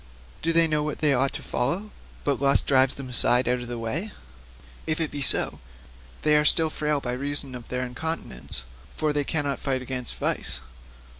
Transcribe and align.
Do 0.41 0.51
they 0.51 0.67
know 0.67 0.81
what 0.81 0.97
they 0.97 1.13
ought 1.13 1.31
to 1.33 1.43
follow, 1.43 1.91
but 2.23 2.41
lust 2.41 2.65
drives 2.65 2.95
them 2.95 3.07
aside 3.07 3.47
out 3.47 3.59
of 3.59 3.67
the 3.67 3.77
way? 3.77 4.11
If 4.87 4.99
it 4.99 5.11
be 5.11 5.21
so, 5.21 5.59
they 6.23 6.35
are 6.37 6.43
still 6.43 6.71
frail 6.71 6.99
by 6.99 7.13
reason 7.13 7.53
of 7.53 7.67
their 7.67 7.85
incontinence, 7.85 8.65
for 8.95 9.13
they 9.13 9.23
cannot 9.23 9.59
fight 9.59 9.83
against 9.83 10.15
vice. 10.15 10.61